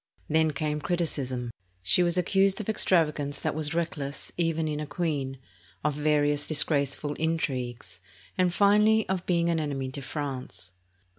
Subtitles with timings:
[0.27, 1.51] Then came criticism.
[1.83, 5.37] She was accused of extrava gance that was reckless even in a queen,
[5.83, 8.01] of various disgrace ful intrigues,
[8.35, 10.73] and finally of being an enemy to France.